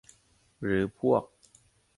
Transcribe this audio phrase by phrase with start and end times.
[0.61, 1.23] หรือพวก